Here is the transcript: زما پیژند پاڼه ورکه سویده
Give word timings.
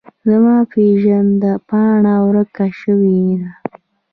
زما 0.29 0.55
پیژند 0.71 1.41
پاڼه 1.67 2.15
ورکه 2.25 2.65
سویده 2.81 3.49